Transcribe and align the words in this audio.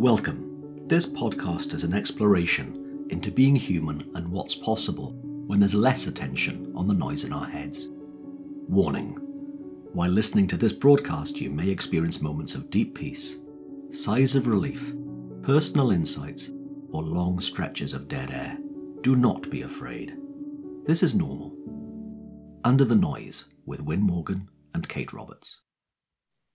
Welcome. 0.00 0.86
This 0.88 1.04
podcast 1.04 1.74
is 1.74 1.84
an 1.84 1.92
exploration 1.92 3.06
into 3.10 3.30
being 3.30 3.54
human 3.54 4.10
and 4.14 4.32
what's 4.32 4.54
possible 4.54 5.12
when 5.46 5.60
there's 5.60 5.74
less 5.74 6.06
attention 6.06 6.72
on 6.74 6.88
the 6.88 6.94
noise 6.94 7.24
in 7.24 7.34
our 7.34 7.44
heads. 7.44 7.90
Warning 8.66 9.10
While 9.92 10.08
listening 10.08 10.46
to 10.46 10.56
this 10.56 10.72
broadcast, 10.72 11.38
you 11.38 11.50
may 11.50 11.68
experience 11.68 12.22
moments 12.22 12.54
of 12.54 12.70
deep 12.70 12.94
peace, 12.94 13.36
sighs 13.90 14.34
of 14.34 14.46
relief, 14.46 14.94
personal 15.42 15.90
insights, 15.90 16.48
or 16.92 17.02
long 17.02 17.38
stretches 17.38 17.92
of 17.92 18.08
dead 18.08 18.30
air. 18.30 18.56
Do 19.02 19.16
not 19.16 19.50
be 19.50 19.60
afraid. 19.60 20.16
This 20.86 21.02
is 21.02 21.14
normal. 21.14 21.54
Under 22.64 22.86
the 22.86 22.96
Noise 22.96 23.44
with 23.66 23.82
Win 23.82 24.00
Morgan 24.00 24.48
and 24.72 24.88
Kate 24.88 25.12
Roberts. 25.12 25.60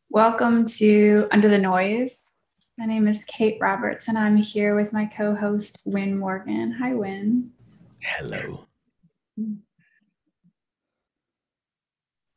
Welcome 0.09 0.65
to 0.79 1.27
Under 1.31 1.47
the 1.47 1.59
Noise. 1.59 2.31
My 2.77 2.85
name 2.85 3.07
is 3.07 3.23
Kate 3.27 3.57
Roberts, 3.61 4.09
and 4.09 4.17
I'm 4.17 4.35
here 4.35 4.75
with 4.75 4.91
my 4.91 5.05
co 5.05 5.33
host, 5.33 5.79
Win 5.85 6.17
Morgan. 6.17 6.73
Hi, 6.73 6.93
Win. 6.93 7.51
Hello. 8.03 8.67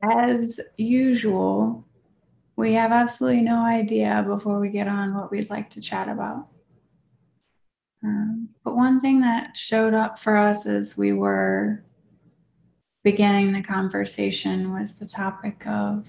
As 0.01 0.61
usual, 0.77 1.84
we 2.55 2.73
have 2.74 2.92
absolutely 2.92 3.41
no 3.41 3.64
idea 3.64 4.24
before 4.28 4.61
we 4.61 4.69
get 4.69 4.87
on 4.87 5.12
what 5.12 5.33
we'd 5.33 5.51
like 5.51 5.70
to 5.70 5.80
chat 5.80 6.09
about. 6.09 6.47
Um, 8.05 8.50
but 8.64 8.77
one 8.77 9.00
thing 9.00 9.20
that 9.23 9.56
showed 9.56 9.92
up 9.92 10.20
for 10.20 10.36
us 10.36 10.66
as 10.66 10.97
we 10.97 11.12
were 11.12 11.83
beginning 13.02 13.52
the 13.52 13.62
conversation 13.62 14.73
was 14.73 14.95
the 14.95 15.06
topic 15.06 15.66
of 15.66 16.06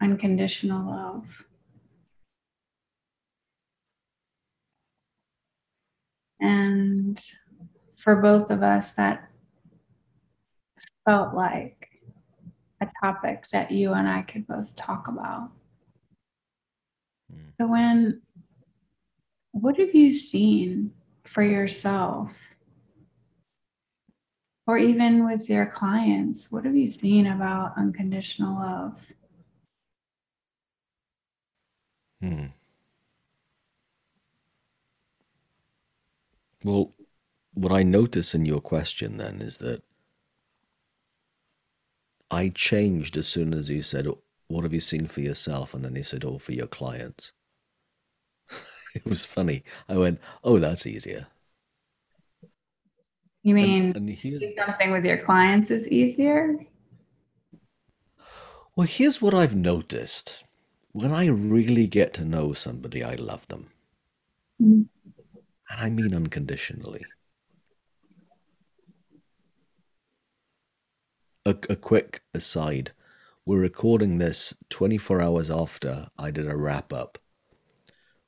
unconditional 0.00 0.90
love. 0.90 1.26
And 6.40 7.20
for 7.96 8.16
both 8.16 8.50
of 8.50 8.62
us, 8.62 8.92
that 8.92 9.28
felt 11.04 11.34
like 11.34 11.88
a 12.80 12.88
topic 13.02 13.46
that 13.52 13.70
you 13.70 13.92
and 13.92 14.08
I 14.08 14.22
could 14.22 14.46
both 14.46 14.76
talk 14.76 15.08
about. 15.08 15.50
Mm. 17.32 17.52
So, 17.60 17.66
Win 17.66 18.22
what 19.52 19.78
have 19.78 19.94
you 19.94 20.10
seen 20.10 20.92
for 21.24 21.42
yourself? 21.42 22.32
Or 24.66 24.76
even 24.76 25.24
with 25.24 25.48
your 25.48 25.66
clients, 25.66 26.52
what 26.52 26.64
have 26.64 26.76
you 26.76 26.86
seen 26.86 27.26
about 27.26 27.72
unconditional 27.78 28.54
love? 28.54 29.12
Hmm. 32.20 32.46
Well, 36.68 36.94
what 37.54 37.72
I 37.72 37.82
notice 37.82 38.34
in 38.34 38.44
your 38.44 38.60
question 38.60 39.16
then 39.16 39.40
is 39.40 39.56
that 39.58 39.82
I 42.30 42.50
changed 42.50 43.16
as 43.16 43.26
soon 43.26 43.54
as 43.54 43.70
you 43.70 43.80
said, 43.80 44.06
What 44.48 44.64
have 44.64 44.74
you 44.74 44.80
seen 44.80 45.06
for 45.06 45.22
yourself? 45.22 45.72
And 45.72 45.82
then 45.82 45.96
you 45.96 46.02
said, 46.04 46.24
Oh, 46.24 46.38
for 46.38 46.52
your 46.52 46.66
clients. 46.66 47.32
it 48.94 49.06
was 49.06 49.24
funny. 49.24 49.64
I 49.88 49.96
went, 49.96 50.20
Oh, 50.44 50.58
that's 50.58 50.86
easier. 50.86 51.28
You 53.42 53.54
mean 53.54 53.86
and, 53.86 53.96
and 53.96 54.10
here, 54.10 54.38
something 54.58 54.90
with 54.90 55.06
your 55.06 55.16
clients 55.16 55.70
is 55.70 55.88
easier? 55.88 56.54
Well, 58.76 58.86
here's 58.86 59.22
what 59.22 59.32
I've 59.32 59.56
noticed 59.56 60.44
when 60.92 61.12
I 61.12 61.28
really 61.28 61.86
get 61.86 62.12
to 62.14 62.24
know 62.26 62.52
somebody, 62.52 63.02
I 63.02 63.14
love 63.14 63.48
them. 63.48 63.70
Mm-hmm. 64.60 64.82
And 65.70 65.80
I 65.80 65.90
mean 65.90 66.14
unconditionally. 66.14 67.04
A, 71.44 71.56
a 71.70 71.76
quick 71.76 72.22
aside 72.34 72.92
we're 73.48 73.58
recording 73.58 74.18
this 74.18 74.52
24 74.68 75.22
hours 75.22 75.50
after 75.50 76.10
I 76.18 76.30
did 76.30 76.46
a 76.46 76.54
wrap 76.54 76.92
up 76.92 77.16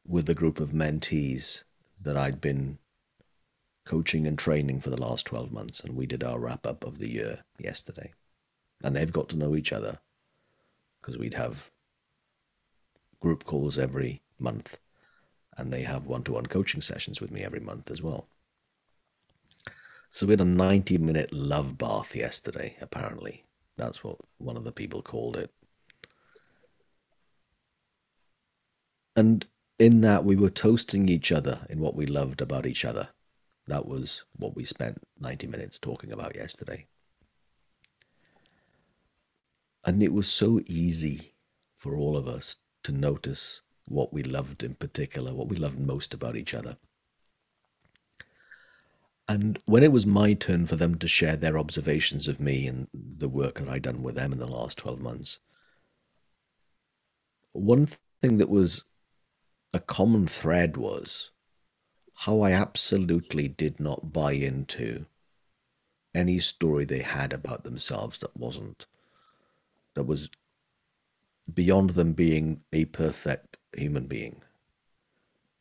with 0.07 0.31
a 0.31 0.35
group 0.35 0.59
of 0.59 0.71
mentees 0.71 1.65
that 2.01 2.17
I'd 2.17 2.41
been 2.41 2.79
coaching 3.85 4.27
and 4.27 4.39
training 4.39 4.81
for 4.81 4.89
the 4.89 4.99
last 4.99 5.27
12 5.27 5.53
months. 5.53 5.81
And 5.81 5.95
we 5.95 6.07
did 6.07 6.25
our 6.25 6.41
wrap 6.41 6.67
up 6.67 6.85
of 6.85 6.99
the 6.99 7.11
year 7.11 7.45
yesterday. 7.59 8.15
And 8.83 8.97
they've 8.97 9.13
got 9.13 9.29
to 9.29 9.37
know 9.37 9.55
each 9.55 9.75
other 9.75 9.99
because 11.03 11.19
we'd 11.19 11.35
have 11.35 11.71
group 13.21 13.45
calls 13.45 13.79
every 13.79 14.23
month, 14.39 14.81
and 15.57 15.73
they 15.73 15.83
have 15.83 16.07
one 16.07 16.23
to 16.25 16.33
one 16.33 16.47
coaching 16.47 16.81
sessions 16.81 17.21
with 17.21 17.31
me 17.31 17.43
every 17.43 17.61
month 17.61 17.91
as 17.91 18.03
well. 18.03 18.29
So 20.11 20.27
we 20.27 20.33
had 20.33 20.41
a 20.41 20.45
90 20.45 20.99
minute 20.99 21.33
love 21.33 21.79
bath 21.79 22.17
yesterday, 22.17 22.77
apparently. 22.81 23.45
That's 23.77 24.03
what 24.03 24.17
one 24.39 24.57
of 24.57 24.65
the 24.65 24.73
people 24.73 25.03
called 25.03 25.37
it. 25.37 25.51
And 29.17 29.47
in 29.79 30.01
that, 30.03 30.25
we 30.25 30.37
were 30.37 30.51
toasting 30.51 31.09
each 31.09 31.33
other 31.33 31.61
in 31.69 31.81
what 31.81 31.95
we 31.95 32.07
loved 32.07 32.41
about 32.41 32.67
each 32.67 32.85
other. 32.85 33.09
That 33.67 33.87
was 33.87 34.25
what 34.37 34.57
we 34.57 34.65
spent 34.65 35.03
90 35.21 35.47
minutes 35.47 35.79
talking 35.79 36.13
about 36.13 36.37
yesterday. 36.37 36.87
And 39.85 40.03
it 40.03 40.13
was 40.13 40.29
so 40.29 40.61
easy 40.67 41.35
for 41.77 41.97
all 41.97 42.17
of 42.17 42.27
us 42.29 42.57
to 42.83 42.93
notice 42.93 43.63
what 43.91 44.13
we 44.13 44.23
loved 44.23 44.63
in 44.63 44.75
particular, 44.75 45.35
what 45.35 45.49
we 45.49 45.57
loved 45.57 45.79
most 45.79 46.15
about 46.15 46.37
each 46.37 46.55
other. 46.55 46.77
And 49.29 49.59
when 49.67 49.83
it 49.83 49.93
was 49.93 50.07
my 50.07 50.33
turn 50.35 50.67
for 50.67 50.77
them 50.77 50.97
to 50.99 51.09
share 51.09 51.37
their 51.37 51.59
observations 51.59 52.27
of 52.29 52.41
me 52.41 52.67
and 52.67 52.89
the 52.95 53.29
work 53.29 53.59
that 53.59 53.69
I'd 53.69 53.83
done 53.83 54.03
with 54.03 54.15
them 54.15 54.33
in 54.33 54.39
the 54.39 54.47
last 54.47 54.79
12 54.79 55.01
months, 55.01 55.41
one 57.53 57.87
thing 58.23 58.39
that 58.39 58.49
was 58.49 58.85
a 59.75 59.81
common 59.81 60.27
thread 60.27 60.77
was 60.77 61.31
how 62.15 62.41
I 62.41 62.53
absolutely 62.53 63.49
did 63.49 63.81
not 63.81 64.13
buy 64.13 64.33
into 64.33 65.07
any 66.15 66.39
story 66.39 66.85
they 66.85 67.03
had 67.03 67.33
about 67.33 67.65
themselves 67.65 68.19
that 68.19 68.37
wasn't, 68.37 68.87
that 69.95 70.05
was 70.05 70.29
beyond 71.53 71.91
them 71.91 72.13
being 72.13 72.63
a 72.73 72.85
perfect 72.87 73.50
human 73.77 74.07
being, 74.07 74.43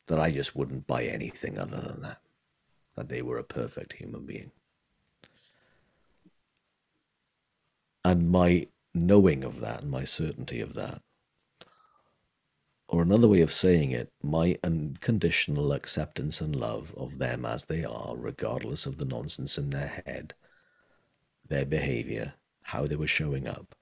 that 0.07 0.19
I 0.19 0.31
just 0.31 0.55
wouldn't 0.55 0.87
buy 0.87 1.03
anything 1.03 1.57
other 1.57 1.79
than 1.79 2.01
that, 2.01 2.21
that 2.95 3.09
they 3.09 3.21
were 3.21 3.37
a 3.37 3.43
perfect 3.43 3.93
human 3.93 4.25
being. 4.25 4.51
And 8.03 8.31
my 8.31 8.67
knowing 8.93 9.43
of 9.43 9.59
that 9.59 9.81
and 9.81 9.91
my 9.91 10.03
certainty 10.03 10.61
of 10.61 10.73
that, 10.73 11.01
or 12.87 13.03
another 13.03 13.27
way 13.27 13.41
of 13.41 13.53
saying 13.53 13.91
it, 13.91 14.11
my 14.23 14.57
unconditional 14.63 15.73
acceptance 15.73 16.41
and 16.41 16.55
love 16.55 16.91
of 16.97 17.19
them 17.19 17.45
as 17.45 17.65
they 17.65 17.83
are, 17.83 18.17
regardless 18.17 18.87
of 18.87 18.97
the 18.97 19.05
nonsense 19.05 19.59
in 19.59 19.69
their 19.69 20.01
head, 20.05 20.33
their 21.47 21.65
behavior, 21.65 22.33
how 22.63 22.87
they 22.87 22.95
were 22.95 23.05
showing 23.05 23.47
up, 23.47 23.75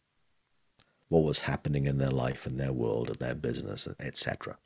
what 1.09 1.23
was 1.23 1.41
happening 1.41 1.88
in 1.88 1.97
their 1.97 2.09
life 2.09 2.45
and 2.45 2.59
their 2.59 2.73
world 2.73 3.09
and 3.09 3.19
their 3.19 3.35
business, 3.35 3.88
etc. 4.00 4.57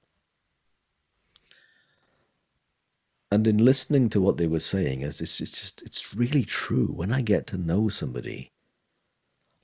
And 3.31 3.47
in 3.47 3.63
listening 3.63 4.09
to 4.09 4.19
what 4.19 4.37
they 4.37 4.47
were 4.47 4.59
saying, 4.59 5.01
it's 5.01 5.19
just 5.19 5.81
it's 5.83 6.13
really 6.13 6.43
true. 6.43 6.87
When 6.87 7.13
I 7.13 7.21
get 7.21 7.47
to 7.47 7.57
know 7.57 7.87
somebody, 7.87 8.51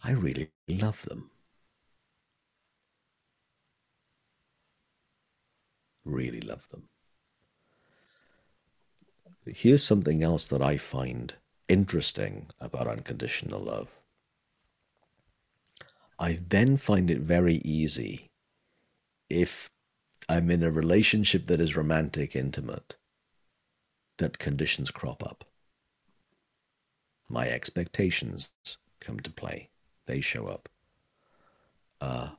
I 0.04 0.12
really 0.12 0.52
love 0.68 1.02
them. 1.04 1.32
Really 6.06 6.40
love 6.40 6.70
them. 6.70 6.88
Here's 9.46 9.84
something 9.84 10.24
else 10.24 10.48
that 10.48 10.62
I 10.62 10.78
find 10.78 11.34
interesting 11.68 12.48
about 12.60 12.88
unconditional 12.88 13.60
love. 13.62 13.97
I 16.20 16.40
then 16.48 16.78
find 16.78 17.12
it 17.12 17.20
very 17.20 17.56
easy 17.64 18.28
if 19.30 19.70
I'm 20.30 20.50
in 20.50 20.64
a 20.64 20.72
relationship 20.72 21.46
that 21.46 21.62
is 21.62 21.78
romantic, 21.78 22.36
intimate, 22.36 22.96
that 24.18 24.40
conditions 24.40 24.92
crop 24.92 25.24
up. 25.24 25.46
My 27.30 27.48
expectations 27.50 28.50
come 29.00 29.20
to 29.20 29.32
play, 29.32 29.70
they 30.06 30.22
show 30.22 30.48
up. 30.48 30.70
Uh, 32.00 32.30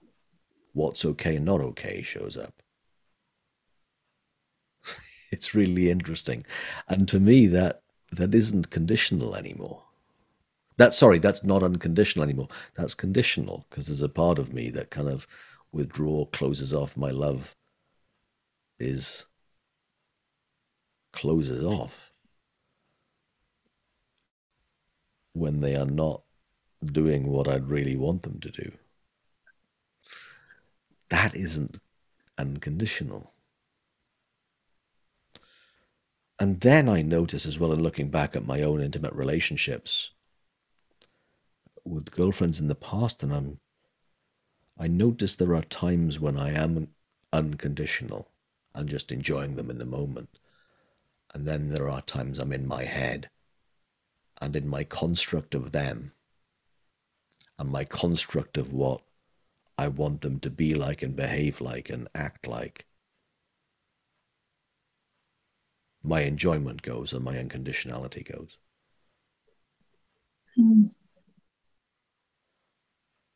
what's 0.73 1.05
okay 1.05 1.37
and 1.37 1.45
not 1.45 1.61
okay 1.61 2.03
shows 2.03 2.37
up. 2.37 2.63
it's 5.31 5.55
really 5.55 5.91
interesting. 5.91 6.45
And 6.89 7.09
to 7.09 7.21
me, 7.21 7.47
that 7.49 7.83
that 8.11 8.35
isn't 8.35 8.71
conditional 8.71 9.35
anymore. 9.35 9.85
That 10.79 10.95
sorry, 10.95 11.19
that's 11.19 11.45
not 11.45 11.65
unconditional 11.65 12.23
anymore. 12.23 12.49
That's 12.77 12.95
conditional 12.95 13.67
because 13.69 13.89
there's 13.89 14.01
a 14.01 14.09
part 14.09 14.39
of 14.39 14.53
me 14.55 14.71
that 14.71 14.91
kind 14.91 15.09
of 15.09 15.27
withdraw, 15.73 16.25
closes 16.27 16.73
off. 16.73 16.97
My 16.97 17.11
love 17.11 17.57
is 18.79 19.27
closes 21.13 21.65
off 21.65 22.13
when 25.33 25.61
they 25.61 25.75
are 25.75 25.85
not 25.85 26.23
doing 26.85 27.29
what 27.29 27.49
I'd 27.49 27.69
really 27.69 27.97
want 27.97 28.23
them 28.23 28.39
to 28.39 28.51
do. 28.51 28.73
That 31.11 31.35
isn't 31.35 31.81
unconditional. 32.37 33.33
And 36.39 36.61
then 36.61 36.89
I 36.89 37.03
notice 37.03 37.47
as 37.47 37.59
well 37.59 37.73
in 37.73 37.83
looking 37.83 38.11
back 38.11 38.37
at 38.37 38.47
my 38.47 38.63
own 38.63 38.81
intimate 38.81 39.13
relationships 39.13 40.13
with 41.89 42.11
girlfriends 42.11 42.61
in 42.61 42.69
the 42.69 42.75
past, 42.75 43.23
and 43.23 43.33
I'm 43.33 43.61
I 44.79 44.87
notice 44.87 45.35
there 45.35 45.55
are 45.55 45.63
times 45.63 46.21
when 46.21 46.39
I 46.39 46.53
am 46.53 46.89
unconditional 47.33 48.31
and 48.75 48.89
just 48.89 49.11
enjoying 49.11 49.57
them 49.57 49.71
in 49.71 49.79
the 49.79 49.85
moment. 49.85 50.39
And 51.35 51.47
then 51.47 51.71
there 51.71 51.89
are 51.89 52.01
times 52.03 52.39
I'm 52.39 52.53
in 52.53 52.67
my 52.67 52.85
head 52.85 53.29
and 54.41 54.55
in 54.55 54.69
my 54.69 54.85
construct 54.85 55.55
of 55.55 55.73
them 55.73 56.13
and 57.59 57.71
my 57.71 57.85
construct 57.85 58.57
of 58.57 58.73
what 58.73 59.03
I 59.77 59.89
want 59.89 60.21
them 60.21 60.39
to 60.41 60.51
be 60.51 60.75
like 60.75 61.03
and 61.03 61.17
behave 61.17 61.61
like 61.61 61.91
and 61.91 62.09
act 62.15 62.47
like. 62.47 62.87
My 66.05 66.21
enjoyment 66.21 66.83
goes 66.83 67.13
and 67.13 67.25
my 67.25 67.35
unconditionality 67.35 68.25
goes. 68.25 68.59
Mm. 70.57 70.91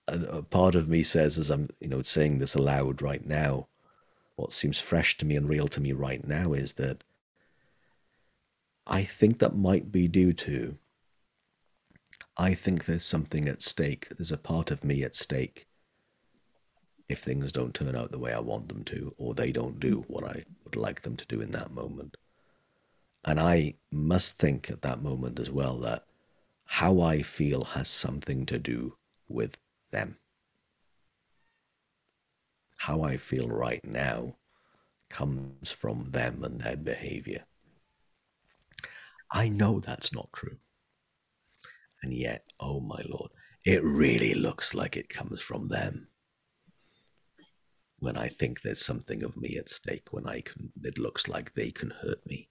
A 0.08 0.42
part 0.42 0.74
of 0.74 0.88
me 0.88 1.02
says, 1.02 1.38
as 1.38 1.48
I'm, 1.48 1.70
you 1.80 1.88
know, 1.88 2.02
saying 2.02 2.38
this 2.38 2.54
aloud 2.54 3.00
right 3.00 3.24
now, 3.24 3.68
what 4.36 4.52
seems 4.52 4.80
fresh 4.80 5.16
to 5.18 5.26
me 5.26 5.36
and 5.36 5.48
real 5.48 5.68
to 5.68 5.80
me 5.80 5.92
right 5.92 6.26
now 6.26 6.52
is 6.52 6.74
that 6.74 7.04
I 8.86 9.04
think 9.04 9.38
that 9.38 9.54
might 9.54 9.92
be 9.92 10.08
due 10.08 10.32
to 10.32 10.76
I 12.36 12.54
think 12.54 12.84
there's 12.84 13.04
something 13.04 13.46
at 13.48 13.60
stake. 13.60 14.08
There's 14.16 14.32
a 14.32 14.38
part 14.38 14.70
of 14.70 14.84
me 14.84 15.02
at 15.02 15.14
stake 15.14 15.66
if 17.08 17.18
things 17.18 17.52
don't 17.52 17.74
turn 17.74 17.94
out 17.94 18.10
the 18.10 18.18
way 18.18 18.32
I 18.32 18.40
want 18.40 18.68
them 18.68 18.84
to, 18.84 19.14
or 19.18 19.34
they 19.34 19.52
don't 19.52 19.78
do 19.78 20.04
what 20.08 20.24
I 20.24 20.44
would 20.64 20.76
like 20.76 21.02
them 21.02 21.16
to 21.16 21.26
do 21.26 21.42
in 21.42 21.50
that 21.50 21.72
moment. 21.72 22.16
And 23.24 23.38
I 23.38 23.74
must 23.90 24.38
think 24.38 24.70
at 24.70 24.82
that 24.82 25.02
moment 25.02 25.38
as 25.38 25.50
well 25.50 25.78
that 25.80 26.04
how 26.64 27.00
I 27.00 27.22
feel 27.22 27.64
has 27.64 27.88
something 27.88 28.46
to 28.46 28.58
do 28.58 28.96
with 29.28 29.58
them. 29.92 30.18
How 32.78 33.02
I 33.02 33.16
feel 33.16 33.48
right 33.48 33.84
now 33.84 34.36
comes 35.08 35.70
from 35.70 36.10
them 36.10 36.42
and 36.42 36.60
their 36.60 36.76
behavior. 36.76 37.44
I 39.30 39.48
know 39.48 39.78
that's 39.78 40.12
not 40.12 40.32
true. 40.32 40.58
And 42.02 42.12
yet, 42.12 42.52
oh 42.58 42.80
my 42.80 43.02
Lord, 43.08 43.30
it 43.64 43.82
really 43.84 44.34
looks 44.34 44.74
like 44.74 44.96
it 44.96 45.08
comes 45.08 45.40
from 45.40 45.68
them. 45.68 46.08
When 47.98 48.16
I 48.16 48.28
think 48.28 48.62
there's 48.62 48.84
something 48.84 49.22
of 49.22 49.36
me 49.36 49.56
at 49.56 49.68
stake, 49.68 50.12
when 50.12 50.26
I 50.26 50.40
can, 50.40 50.72
it 50.82 50.98
looks 50.98 51.28
like 51.28 51.54
they 51.54 51.70
can 51.70 51.90
hurt 52.02 52.26
me, 52.26 52.48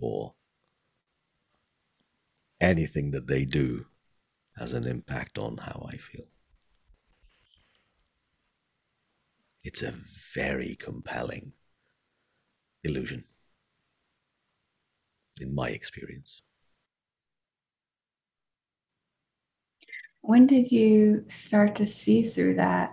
or 0.00 0.34
anything 2.58 3.10
that 3.10 3.26
they 3.26 3.44
do 3.44 3.86
has 4.56 4.72
an 4.72 4.86
impact 4.88 5.36
on 5.36 5.58
how 5.58 5.86
I 5.92 5.96
feel. 5.98 6.24
It's 9.64 9.82
a 9.82 9.94
very 10.34 10.74
compelling 10.74 11.52
illusion, 12.82 13.24
in 15.40 15.54
my 15.54 15.68
experience. 15.68 16.42
When 20.20 20.46
did 20.46 20.70
you 20.72 21.24
start 21.28 21.76
to 21.76 21.86
see 21.86 22.24
through 22.24 22.56
that 22.56 22.92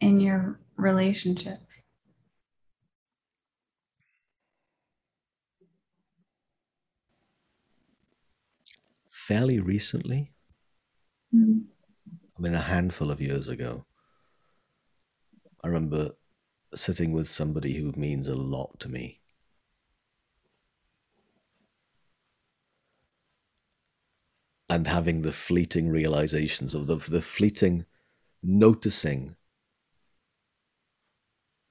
in 0.00 0.20
your 0.20 0.60
relationships? 0.76 1.82
Fairly 9.10 9.60
recently. 9.60 10.32
Mm-hmm. 11.34 11.60
I 12.36 12.42
mean, 12.42 12.54
a 12.54 12.60
handful 12.60 13.10
of 13.10 13.20
years 13.20 13.48
ago. 13.48 13.86
I 15.62 15.68
remember 15.68 16.10
sitting 16.74 17.12
with 17.12 17.28
somebody 17.28 17.76
who 17.76 17.92
means 17.96 18.28
a 18.28 18.34
lot 18.34 18.80
to 18.80 18.88
me. 18.88 19.20
And 24.68 24.86
having 24.86 25.20
the 25.20 25.32
fleeting 25.32 25.90
realizations 25.90 26.74
of 26.74 26.86
the, 26.86 26.96
the 26.96 27.20
fleeting 27.20 27.84
noticing 28.42 29.36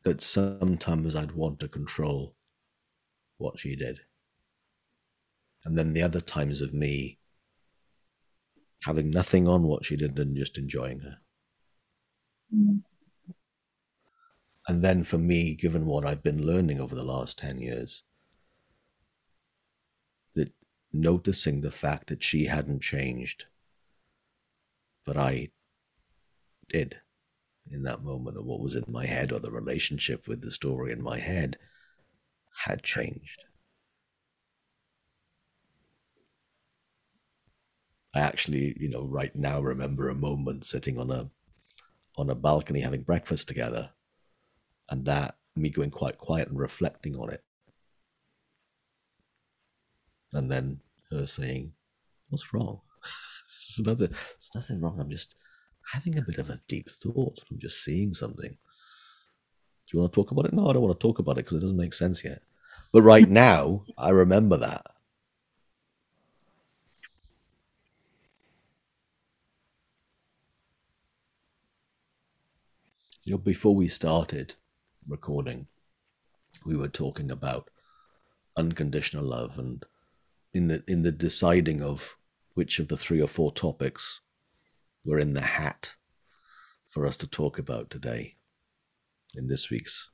that 0.03 0.21
sometimes 0.21 1.15
I'd 1.15 1.31
want 1.31 1.59
to 1.59 1.67
control 1.67 2.35
what 3.37 3.59
she 3.59 3.75
did. 3.75 4.01
And 5.65 5.77
then 5.77 5.93
the 5.93 6.03
other 6.03 6.21
times 6.21 6.61
of 6.61 6.73
me 6.73 7.19
having 8.83 9.09
nothing 9.09 9.47
on 9.47 9.63
what 9.63 9.85
she 9.85 9.95
did 9.95 10.17
and 10.17 10.35
just 10.35 10.57
enjoying 10.57 10.99
her. 11.01 11.17
Mm. 12.55 12.81
And 14.67 14.83
then 14.83 15.03
for 15.03 15.17
me, 15.17 15.55
given 15.55 15.85
what 15.85 16.05
I've 16.05 16.23
been 16.23 16.45
learning 16.45 16.79
over 16.79 16.93
the 16.93 17.03
last 17.03 17.39
10 17.39 17.59
years, 17.59 18.03
that 20.35 20.51
noticing 20.93 21.61
the 21.61 21.71
fact 21.71 22.07
that 22.07 22.23
she 22.23 22.45
hadn't 22.45 22.81
changed, 22.81 23.45
but 25.05 25.17
I 25.17 25.49
did 26.69 26.97
in 27.69 27.83
that 27.83 28.03
moment, 28.03 28.37
or 28.37 28.43
what 28.43 28.59
was 28.59 28.75
in 28.75 28.83
my 28.87 29.05
head, 29.05 29.31
or 29.31 29.39
the 29.39 29.51
relationship 29.51 30.27
with 30.27 30.41
the 30.41 30.51
story 30.51 30.91
in 30.91 31.01
my 31.01 31.19
head 31.19 31.57
had 32.65 32.83
changed. 32.83 33.43
I 38.13 38.19
actually, 38.19 38.75
you 38.79 38.89
know, 38.89 39.05
right 39.05 39.33
now 39.35 39.61
remember 39.61 40.09
a 40.09 40.15
moment 40.15 40.65
sitting 40.65 40.99
on 40.99 41.09
a 41.11 41.29
on 42.17 42.29
a 42.29 42.35
balcony 42.35 42.81
having 42.81 43.03
breakfast 43.03 43.47
together 43.47 43.91
and 44.91 45.05
that 45.05 45.35
me 45.55 45.69
going 45.69 45.89
quite 45.89 46.17
quiet 46.17 46.49
and 46.49 46.59
reflecting 46.59 47.15
on 47.17 47.31
it. 47.31 47.43
And 50.33 50.51
then 50.51 50.81
her 51.09 51.25
saying, 51.25 51.73
What's 52.29 52.53
wrong? 52.53 52.81
there's, 53.67 53.79
another, 53.79 54.07
there's 54.07 54.51
nothing 54.55 54.81
wrong. 54.81 54.99
I'm 54.99 55.09
just 55.09 55.35
having 55.93 56.17
a 56.17 56.21
bit 56.21 56.37
of 56.37 56.49
a 56.49 56.59
deep 56.67 56.89
thought. 56.89 57.39
I'm 57.49 57.59
just 57.59 57.83
seeing 57.83 58.13
something. 58.13 58.51
Do 58.51 59.97
you 59.97 59.99
want 59.99 60.13
to 60.13 60.15
talk 60.15 60.31
about 60.31 60.45
it? 60.45 60.53
No, 60.53 60.67
I 60.69 60.73
don't 60.73 60.83
want 60.83 60.97
to 60.97 61.05
talk 61.05 61.19
about 61.19 61.33
it 61.33 61.45
because 61.45 61.57
it 61.57 61.61
doesn't 61.61 61.77
make 61.77 61.93
sense 61.93 62.23
yet. 62.23 62.41
But 62.93 63.01
right 63.01 63.27
now, 63.29 63.83
I 63.97 64.11
remember 64.11 64.55
that. 64.57 64.85
You 73.25 73.33
know, 73.33 73.37
before 73.37 73.75
we 73.75 73.87
started, 73.87 74.55
recording, 75.07 75.67
we 76.65 76.75
were 76.75 76.87
talking 76.87 77.31
about 77.31 77.69
unconditional 78.57 79.23
love 79.23 79.57
and 79.57 79.85
in 80.53 80.67
the 80.67 80.83
in 80.87 81.01
the 81.01 81.11
deciding 81.11 81.81
of 81.81 82.17
which 82.53 82.79
of 82.79 82.89
the 82.89 82.97
three 82.97 83.21
or 83.21 83.27
four 83.27 83.51
topics 83.51 84.21
were 85.05 85.19
in 85.19 85.33
the 85.33 85.41
hat 85.41 85.95
for 86.87 87.07
us 87.07 87.15
to 87.17 87.27
talk 87.27 87.57
about 87.57 87.89
today 87.89 88.35
in 89.33 89.47
this 89.47 89.69
week's 89.69 90.09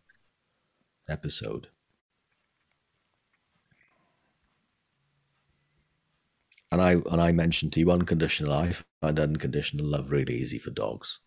episode. 1.10 1.67
And 6.72 6.82
I 6.82 6.91
and 6.94 7.22
I 7.22 7.32
mentioned 7.32 7.74
to 7.74 7.79
you 7.79 7.91
unconditional 7.91 8.53
I 8.53 8.74
find 9.01 9.20
unconditional 9.20 9.86
love 9.86 10.12
really 10.12 10.36
easy 10.36 10.60
for 10.60 10.70
dogs. 10.70 11.20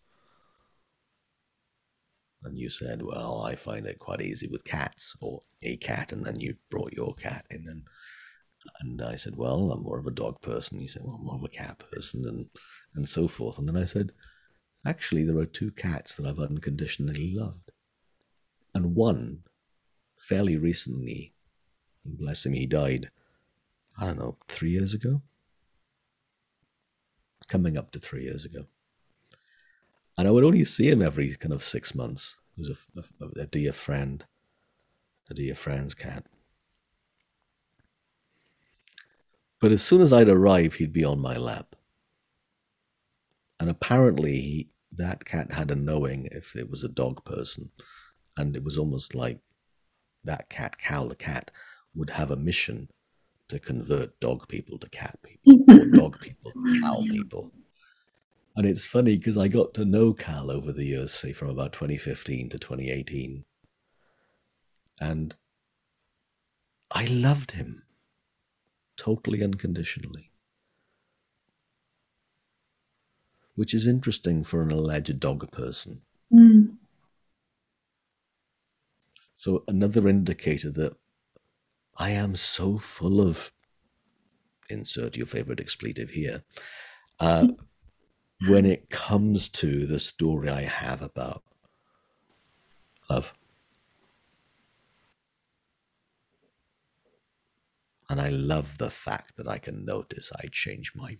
And 2.43 2.57
you 2.57 2.69
said, 2.69 3.01
well, 3.01 3.43
I 3.45 3.55
find 3.55 3.85
it 3.85 3.99
quite 3.99 4.21
easy 4.21 4.47
with 4.47 4.63
cats 4.63 5.15
or 5.21 5.41
a 5.61 5.77
cat. 5.77 6.11
And 6.11 6.25
then 6.25 6.39
you 6.39 6.55
brought 6.69 6.93
your 6.93 7.13
cat 7.13 7.45
in. 7.51 7.67
And, 7.69 7.83
and 8.79 9.01
I 9.01 9.15
said, 9.15 9.35
well, 9.35 9.71
I'm 9.71 9.83
more 9.83 9.99
of 9.99 10.07
a 10.07 10.11
dog 10.11 10.41
person. 10.41 10.79
You 10.79 10.87
said, 10.87 11.03
well, 11.05 11.17
I'm 11.19 11.25
more 11.25 11.35
of 11.35 11.43
a 11.43 11.49
cat 11.49 11.83
person 11.91 12.27
and, 12.27 12.47
and 12.95 13.07
so 13.07 13.27
forth. 13.27 13.59
And 13.59 13.67
then 13.69 13.77
I 13.77 13.85
said, 13.85 14.11
actually, 14.85 15.23
there 15.23 15.37
are 15.37 15.45
two 15.45 15.71
cats 15.71 16.15
that 16.15 16.25
I've 16.25 16.39
unconditionally 16.39 17.33
loved. 17.35 17.71
And 18.73 18.95
one, 18.95 19.43
fairly 20.17 20.57
recently, 20.57 21.33
bless 22.03 22.45
him, 22.45 22.53
he 22.53 22.65
died, 22.65 23.11
I 23.99 24.05
don't 24.05 24.17
know, 24.17 24.37
three 24.47 24.71
years 24.71 24.93
ago? 24.93 25.21
Coming 27.47 27.77
up 27.77 27.91
to 27.91 27.99
three 27.99 28.23
years 28.23 28.45
ago 28.45 28.65
and 30.17 30.27
I 30.27 30.31
would 30.31 30.43
only 30.43 30.65
see 30.65 30.89
him 30.89 31.01
every 31.01 31.35
kind 31.35 31.53
of 31.53 31.63
six 31.63 31.95
months. 31.95 32.37
He 32.55 32.61
was 32.61 32.85
a, 32.95 33.01
a, 33.23 33.41
a 33.43 33.45
dear 33.47 33.73
friend, 33.73 34.25
a 35.29 35.33
dear 35.33 35.55
friend's 35.55 35.93
cat. 35.93 36.25
But 39.59 39.71
as 39.71 39.83
soon 39.83 40.01
as 40.01 40.11
I'd 40.11 40.29
arrive, 40.29 40.75
he'd 40.75 40.91
be 40.91 41.05
on 41.05 41.21
my 41.21 41.37
lap. 41.37 41.75
And 43.59 43.69
apparently, 43.69 44.41
he, 44.41 44.69
that 44.93 45.23
cat 45.23 45.51
had 45.51 45.69
a 45.69 45.75
knowing 45.75 46.27
if 46.31 46.55
it 46.55 46.69
was 46.69 46.83
a 46.83 46.89
dog 46.89 47.23
person. 47.25 47.69
And 48.37 48.55
it 48.55 48.63
was 48.63 48.77
almost 48.77 49.13
like 49.13 49.39
that 50.23 50.49
cat, 50.49 50.77
Cal 50.79 51.07
the 51.07 51.15
cat, 51.15 51.51
would 51.93 52.09
have 52.11 52.31
a 52.31 52.35
mission 52.35 52.89
to 53.49 53.59
convert 53.59 54.19
dog 54.19 54.47
people 54.47 54.77
to 54.79 54.89
cat 54.89 55.19
people, 55.23 55.63
or 55.69 55.85
dog 55.93 56.19
people 56.19 56.51
to 56.51 56.81
cow 56.81 57.03
people. 57.09 57.51
And 58.55 58.65
it's 58.65 58.85
funny 58.85 59.17
because 59.17 59.37
I 59.37 59.47
got 59.47 59.73
to 59.75 59.85
know 59.85 60.13
Cal 60.13 60.51
over 60.51 60.71
the 60.71 60.83
years, 60.83 61.13
say 61.13 61.31
from 61.31 61.49
about 61.49 61.73
2015 61.73 62.49
to 62.49 62.59
2018. 62.59 63.45
And 64.99 65.35
I 66.91 67.05
loved 67.05 67.51
him 67.51 67.83
totally 68.97 69.41
unconditionally. 69.41 70.31
Which 73.55 73.73
is 73.73 73.87
interesting 73.87 74.43
for 74.43 74.61
an 74.61 74.71
alleged 74.71 75.19
dog 75.19 75.49
person. 75.51 76.01
Mm. 76.33 76.75
So, 79.33 79.63
another 79.67 80.07
indicator 80.07 80.69
that 80.71 80.95
I 81.97 82.11
am 82.11 82.35
so 82.35 82.77
full 82.77 83.21
of, 83.21 83.53
insert 84.69 85.17
your 85.17 85.25
favorite 85.25 85.59
expletive 85.59 86.11
here, 86.11 86.43
uh, 87.19 87.47
when 88.47 88.65
it 88.65 88.89
comes 88.89 89.49
to 89.49 89.85
the 89.85 89.99
story 89.99 90.49
I 90.49 90.61
have 90.63 91.01
about 91.01 91.43
love. 93.09 93.33
And 98.09 98.19
I 98.19 98.29
love 98.29 98.77
the 98.77 98.89
fact 98.89 99.37
that 99.37 99.47
I 99.47 99.57
can 99.57 99.85
notice 99.85 100.31
I 100.37 100.47
change 100.51 100.93
my 100.95 101.09
mind. 101.09 101.19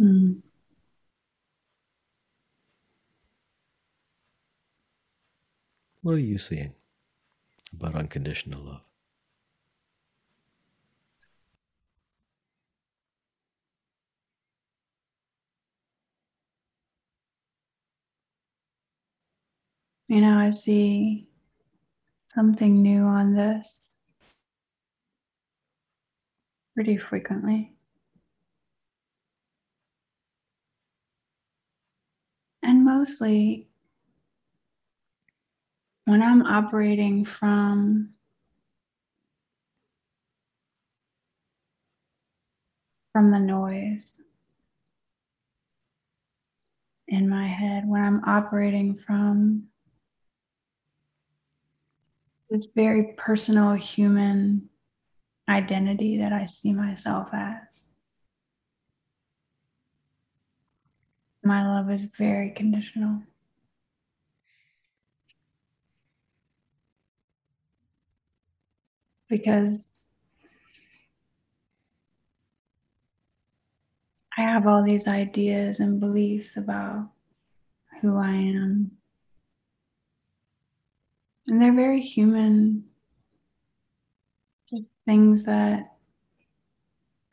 Mm. 0.00 0.42
What 6.02 6.12
are 6.12 6.18
you 6.18 6.38
seeing 6.38 6.74
about 7.72 7.94
unconditional 7.94 8.62
love? 8.64 8.93
You 20.08 20.20
know, 20.20 20.38
I 20.38 20.50
see 20.50 21.28
something 22.34 22.82
new 22.82 23.04
on 23.04 23.34
this 23.34 23.88
pretty 26.74 26.96
frequently. 26.98 27.72
And 32.62 32.84
mostly 32.84 33.68
when 36.04 36.22
I'm 36.22 36.42
operating 36.42 37.24
from 37.24 38.10
from 43.12 43.30
the 43.30 43.38
noise 43.38 44.12
in 47.08 47.28
my 47.28 47.46
head, 47.46 47.88
when 47.88 48.02
I'm 48.02 48.24
operating 48.24 48.96
from 48.96 49.68
this 52.54 52.68
very 52.72 53.14
personal 53.16 53.72
human 53.72 54.68
identity 55.48 56.18
that 56.18 56.32
I 56.32 56.46
see 56.46 56.72
myself 56.72 57.28
as. 57.32 57.86
My 61.42 61.66
love 61.66 61.90
is 61.90 62.04
very 62.16 62.50
conditional. 62.50 63.22
Because 69.28 69.88
I 74.38 74.42
have 74.42 74.68
all 74.68 74.84
these 74.84 75.08
ideas 75.08 75.80
and 75.80 75.98
beliefs 75.98 76.56
about 76.56 77.10
who 78.00 78.16
I 78.16 78.30
am 78.30 78.92
and 81.48 81.60
they're 81.60 81.74
very 81.74 82.00
human, 82.00 82.84
just 84.68 84.84
things 85.04 85.44
that 85.44 85.92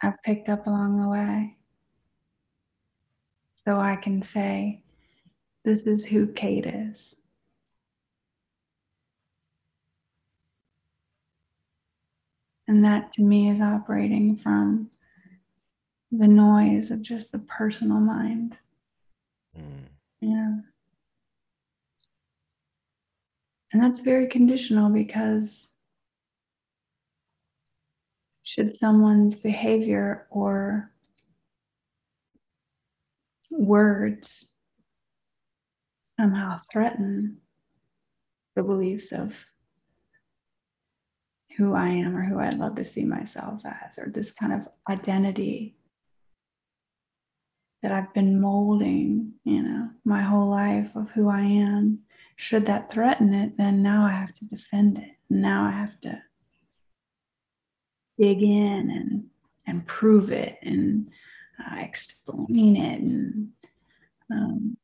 I've 0.02 0.22
picked 0.24 0.50
up 0.50 0.68
along 0.68 1.02
the 1.02 1.08
way. 1.08 1.58
So 3.56 3.80
I 3.80 3.96
can 3.96 4.22
say, 4.22 4.84
this 5.64 5.86
is 5.86 6.06
who 6.06 6.28
Kate 6.28 6.66
is. 6.66 7.16
And 12.68 12.84
that 12.86 13.14
to 13.14 13.22
me 13.22 13.50
is 13.50 13.62
operating 13.62 14.36
from 14.36 14.90
the 16.12 16.28
noise 16.28 16.92
of 16.92 17.02
just 17.02 17.32
the 17.32 17.40
personal 17.40 18.00
mind. 18.00 18.58
Mm. 19.58 19.86
Yeah. 20.22 20.71
And 23.74 23.82
that's 23.82 24.00
very 24.00 24.28
conditional 24.28 24.90
because 24.90 25.78
should 28.44 28.76
someone's 28.76 29.36
behavior 29.36 30.28
or 30.30 30.92
words 33.50 34.46
somehow 36.20 36.60
threaten 36.72 37.38
the 38.56 38.64
beliefs 38.64 39.14
of 39.14 39.36
who 41.58 41.74
I 41.74 41.90
am 41.90 42.18
or 42.18 42.24
who 42.24 42.40
I'd 42.40 42.58
love 42.58 42.76
to 42.76 42.86
see 42.86 43.06
myself 43.06 43.62
as, 43.66 43.98
or 43.98 44.10
this 44.10 44.32
kind 44.32 44.54
of 44.54 44.68
identity 44.90 45.78
that 47.82 47.92
I've 47.92 48.14
been 48.14 48.40
molding, 48.40 49.34
you 49.44 49.64
know, 49.64 49.90
my 50.06 50.22
whole 50.22 50.50
life 50.50 50.90
of 50.96 51.10
who 51.12 51.30
I 51.30 51.42
am 51.42 52.00
should 52.42 52.66
that 52.66 52.92
threaten 52.92 53.36
it, 53.36 53.56
then 53.56 53.84
now 53.84 54.04
I 54.04 54.14
have 54.14 54.34
to 54.34 54.46
defend 54.46 54.98
it. 54.98 55.12
Now 55.30 55.64
I 55.64 55.70
have 55.70 56.02
to 56.02 56.20
dig 58.18 58.42
in 58.42 58.90
and 58.90 59.26
and 59.68 59.86
prove 59.86 60.32
it 60.32 60.58
and 60.64 61.12
uh, 61.60 61.76
explain 61.82 62.76
it 62.76 63.00
and 63.00 63.50
um, 64.32 64.76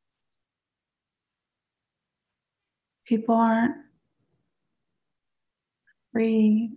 people 3.04 3.34
aren't 3.34 3.74
free 6.12 6.70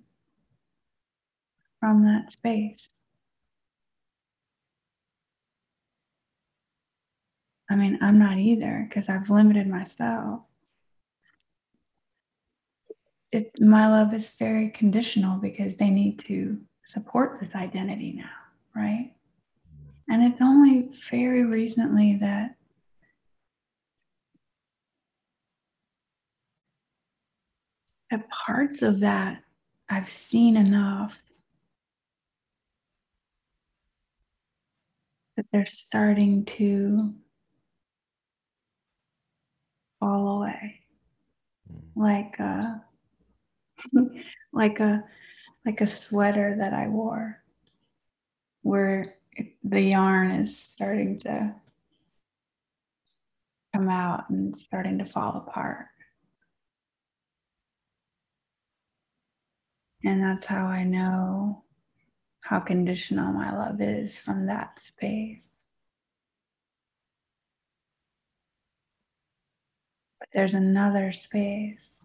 from 1.79 2.05
that 2.05 2.31
space. 2.31 2.89
I 7.69 7.75
mean, 7.75 8.00
I'm 8.01 8.17
not 8.17 8.39
either 8.39 8.88
because 8.89 9.09
I've 9.09 9.29
limited 9.29 9.67
myself 9.67 10.41
it, 13.31 13.51
my 13.59 13.88
love 13.88 14.13
is 14.13 14.29
very 14.29 14.69
conditional 14.69 15.38
because 15.38 15.75
they 15.75 15.89
need 15.89 16.19
to 16.19 16.59
support 16.85 17.39
this 17.39 17.55
identity 17.55 18.13
now, 18.13 18.29
right? 18.75 19.13
And 20.09 20.23
it's 20.23 20.41
only 20.41 20.89
very 21.09 21.45
recently 21.45 22.17
that 22.19 22.55
that 28.09 28.29
parts 28.29 28.81
of 28.81 29.00
that 29.00 29.41
I've 29.89 30.09
seen 30.09 30.57
enough 30.57 31.17
that 35.38 35.45
they're 35.51 35.65
starting 35.65 36.45
to 36.45 37.13
fall 40.00 40.39
away. 40.41 40.81
Like 41.95 42.35
uh, 42.39 42.75
like 44.53 44.79
a 44.79 45.03
like 45.65 45.81
a 45.81 45.85
sweater 45.85 46.55
that 46.57 46.73
I 46.73 46.88
wore 46.88 47.41
where 48.63 49.15
the 49.63 49.81
yarn 49.81 50.31
is 50.31 50.57
starting 50.57 51.19
to 51.19 51.55
come 53.73 53.89
out 53.89 54.29
and 54.29 54.57
starting 54.59 54.97
to 55.00 55.05
fall 55.05 55.38
apart. 55.38 55.85
And 60.03 60.23
that's 60.23 60.47
how 60.47 60.65
I 60.65 60.83
know 60.83 61.63
how 62.41 62.59
conditional 62.59 63.31
my 63.31 63.55
love 63.55 63.81
is 63.81 64.17
from 64.17 64.47
that 64.47 64.81
space. 64.81 65.47
But 70.19 70.29
there's 70.33 70.55
another 70.55 71.11
space 71.11 72.00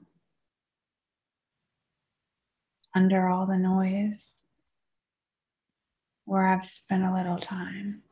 under 2.96 3.28
all 3.28 3.44
the 3.44 3.58
noise 3.58 4.32
where 6.24 6.46
I've 6.46 6.64
spent 6.64 7.04
a 7.04 7.12
little 7.12 7.36
time. 7.36 8.02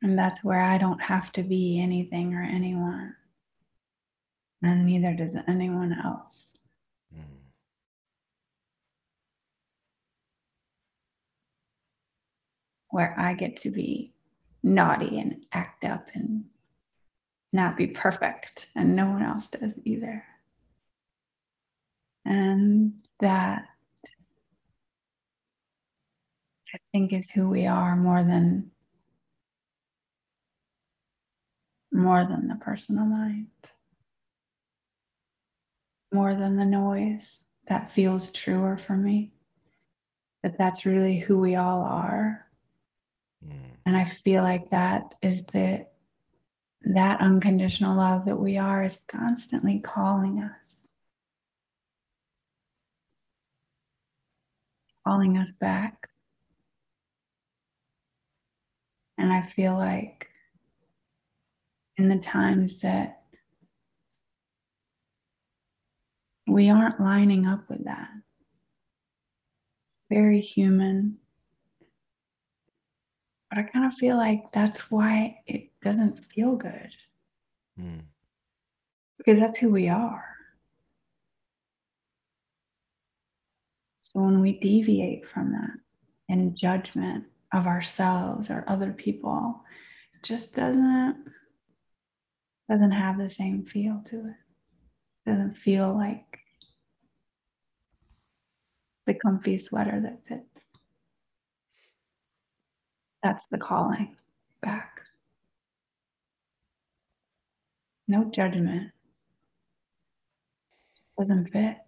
And 0.00 0.18
that's 0.18 0.42
where 0.42 0.60
I 0.60 0.78
don't 0.78 1.02
have 1.02 1.30
to 1.32 1.42
be 1.42 1.80
anything 1.80 2.32
or 2.34 2.42
anyone. 2.42 3.14
And 4.62 4.86
neither 4.86 5.12
does 5.12 5.36
anyone 5.46 5.94
else. 6.02 6.54
Mm. 7.14 7.24
Where 12.88 13.14
I 13.18 13.34
get 13.34 13.58
to 13.58 13.70
be 13.70 14.14
naughty 14.62 15.20
and 15.20 15.44
act 15.52 15.84
up 15.84 16.08
and 16.14 16.44
not 17.54 17.76
be 17.76 17.86
perfect, 17.86 18.66
and 18.74 18.96
no 18.96 19.06
one 19.06 19.22
else 19.22 19.46
does 19.46 19.72
either. 19.84 20.24
And 22.24 22.94
that 23.20 23.68
I 26.74 26.78
think 26.90 27.12
is 27.12 27.30
who 27.30 27.48
we 27.48 27.66
are 27.66 27.94
more 27.94 28.24
than 28.24 28.72
more 31.92 32.26
than 32.28 32.48
the 32.48 32.56
personal 32.56 33.04
mind, 33.04 33.46
more 36.12 36.34
than 36.34 36.56
the 36.56 36.66
noise. 36.66 37.38
That 37.68 37.92
feels 37.92 38.32
truer 38.32 38.76
for 38.76 38.96
me. 38.96 39.32
That 40.42 40.58
that's 40.58 40.84
really 40.84 41.18
who 41.18 41.38
we 41.38 41.54
all 41.54 41.82
are. 41.82 42.46
Mm. 43.46 43.54
And 43.86 43.96
I 43.96 44.06
feel 44.06 44.42
like 44.42 44.70
that 44.70 45.14
is 45.22 45.44
the 45.44 45.86
that 46.86 47.20
unconditional 47.20 47.96
love 47.96 48.26
that 48.26 48.38
we 48.38 48.58
are 48.58 48.84
is 48.84 48.98
constantly 49.08 49.78
calling 49.80 50.38
us. 50.40 50.86
Calling 55.06 55.38
us 55.38 55.50
back. 55.50 56.08
And 59.16 59.32
I 59.32 59.42
feel 59.42 59.74
like 59.74 60.28
in 61.96 62.08
the 62.08 62.18
times 62.18 62.80
that 62.80 63.22
we 66.46 66.68
aren't 66.68 67.00
lining 67.00 67.46
up 67.46 67.68
with 67.70 67.84
that. 67.84 68.10
Very 70.10 70.40
human. 70.40 71.18
But 73.48 73.58
I 73.58 73.62
kind 73.62 73.86
of 73.86 73.94
feel 73.94 74.16
like 74.16 74.50
that's 74.52 74.90
why 74.90 75.38
it 75.46 75.70
doesn't 75.84 76.24
feel 76.24 76.56
good. 76.56 76.90
Mm. 77.78 78.00
Because 79.18 79.38
that's 79.38 79.60
who 79.60 79.70
we 79.70 79.88
are. 79.88 80.24
So 84.02 84.20
when 84.20 84.40
we 84.40 84.58
deviate 84.58 85.28
from 85.28 85.52
that 85.52 85.70
in 86.28 86.56
judgment 86.56 87.24
of 87.52 87.66
ourselves 87.66 88.50
or 88.50 88.64
other 88.66 88.92
people, 88.92 89.62
it 90.14 90.22
just 90.24 90.54
doesn't 90.54 91.16
doesn't 92.68 92.92
have 92.92 93.18
the 93.18 93.28
same 93.28 93.66
feel 93.66 94.02
to 94.06 94.16
it. 94.16 95.30
Doesn't 95.30 95.56
feel 95.56 95.94
like 95.94 96.38
the 99.06 99.14
comfy 99.14 99.58
sweater 99.58 100.00
that 100.00 100.20
fits. 100.26 100.64
That's 103.22 103.46
the 103.50 103.58
calling 103.58 104.16
back. 104.62 105.00
No 108.06 108.24
judgment. 108.24 108.92
Doesn't 111.18 111.50
fit. 111.50 111.78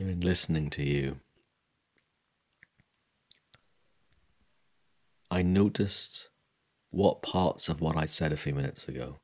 In 0.00 0.20
listening 0.20 0.70
to 0.70 0.82
you, 0.82 1.20
I 5.30 5.42
noticed 5.42 6.30
what 6.90 7.22
parts 7.22 7.68
of 7.68 7.80
what 7.80 7.96
I 7.96 8.06
said 8.06 8.32
a 8.32 8.36
few 8.36 8.54
minutes 8.54 8.88
ago 8.88 9.20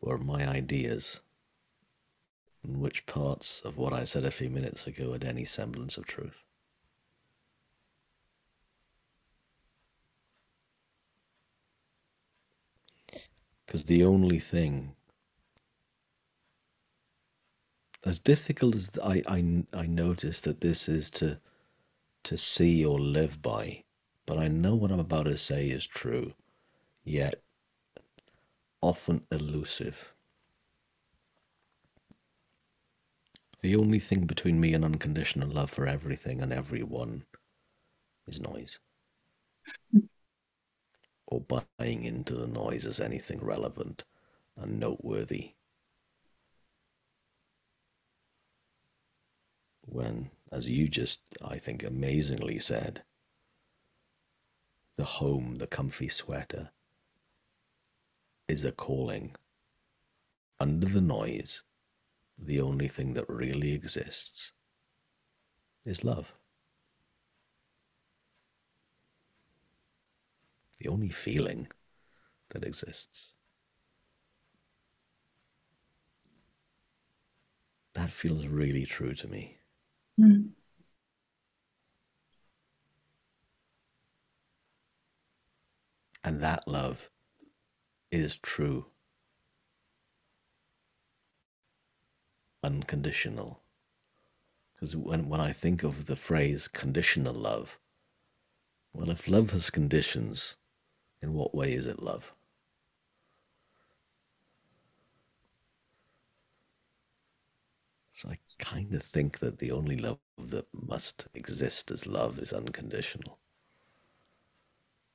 were 0.00 0.18
my 0.18 0.48
ideas, 0.48 1.20
and 2.62 2.80
which 2.80 3.04
parts 3.06 3.60
of 3.60 3.76
what 3.76 3.92
I 3.92 4.04
said 4.04 4.24
a 4.24 4.30
few 4.30 4.48
minutes 4.48 4.86
ago 4.86 5.12
had 5.12 5.24
any 5.24 5.44
semblance 5.44 5.96
of 5.96 6.06
truth. 6.06 6.44
Because 13.72 13.84
the 13.86 14.04
only 14.04 14.38
thing, 14.38 14.96
as 18.04 18.18
difficult 18.18 18.74
as 18.74 18.90
I, 19.02 19.22
I, 19.26 19.64
I 19.72 19.86
notice 19.86 20.40
that 20.40 20.60
this 20.60 20.90
is 20.90 21.08
to, 21.12 21.40
to 22.24 22.36
see 22.36 22.84
or 22.84 23.00
live 23.00 23.40
by, 23.40 23.84
but 24.26 24.36
I 24.36 24.48
know 24.48 24.74
what 24.74 24.92
I'm 24.92 25.00
about 25.00 25.22
to 25.22 25.38
say 25.38 25.70
is 25.70 25.86
true, 25.86 26.34
yet 27.02 27.40
often 28.82 29.26
elusive. 29.32 30.12
The 33.62 33.74
only 33.74 34.00
thing 34.00 34.26
between 34.26 34.60
me 34.60 34.74
and 34.74 34.84
unconditional 34.84 35.48
love 35.48 35.70
for 35.70 35.86
everything 35.86 36.42
and 36.42 36.52
everyone 36.52 37.24
is 38.26 38.38
noise. 38.38 38.80
Or 41.32 41.40
buying 41.40 42.04
into 42.04 42.34
the 42.34 42.46
noise 42.46 42.84
as 42.84 43.00
anything 43.00 43.40
relevant 43.40 44.04
and 44.54 44.78
noteworthy. 44.78 45.52
When, 49.80 50.30
as 50.52 50.68
you 50.68 50.88
just, 50.88 51.22
I 51.42 51.56
think, 51.56 51.82
amazingly 51.82 52.58
said, 52.58 53.02
the 54.98 55.04
home, 55.04 55.56
the 55.56 55.66
comfy 55.66 56.08
sweater, 56.08 56.68
is 58.46 58.62
a 58.62 58.70
calling. 58.70 59.34
Under 60.60 60.86
the 60.86 61.00
noise, 61.00 61.62
the 62.36 62.60
only 62.60 62.88
thing 62.88 63.14
that 63.14 63.26
really 63.26 63.72
exists 63.72 64.52
is 65.86 66.04
love. 66.04 66.34
The 70.82 70.88
only 70.88 71.10
feeling 71.10 71.68
that 72.50 72.64
exists. 72.64 73.34
That 77.94 78.10
feels 78.10 78.48
really 78.48 78.84
true 78.84 79.14
to 79.14 79.28
me. 79.28 79.58
Mm. 80.18 80.48
And 86.24 86.40
that 86.40 86.66
love 86.66 87.10
is 88.10 88.36
true, 88.38 88.86
unconditional. 92.64 93.62
Because 94.74 94.96
when, 94.96 95.28
when 95.28 95.40
I 95.40 95.52
think 95.52 95.84
of 95.84 96.06
the 96.06 96.16
phrase 96.16 96.66
conditional 96.66 97.34
love, 97.34 97.78
well, 98.92 99.10
if 99.10 99.28
love 99.28 99.52
has 99.52 99.70
conditions, 99.70 100.56
in 101.22 101.32
what 101.34 101.54
way 101.54 101.72
is 101.72 101.86
it 101.86 102.02
love? 102.02 102.34
So 108.12 108.28
I 108.28 108.38
kind 108.58 108.94
of 108.94 109.02
think 109.02 109.38
that 109.38 109.58
the 109.58 109.72
only 109.72 109.96
love 109.96 110.18
that 110.38 110.66
must 110.72 111.28
exist 111.34 111.90
as 111.90 112.06
love 112.06 112.38
is 112.38 112.52
unconditional. 112.52 113.38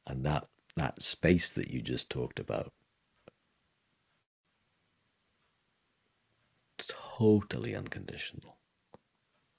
And 0.07 0.25
that 0.25 0.47
that 0.75 1.01
space 1.01 1.49
that 1.51 1.69
you 1.69 1.81
just 1.81 2.09
talked 2.09 2.39
about. 2.39 2.71
Totally 6.77 7.75
unconditional. 7.75 8.57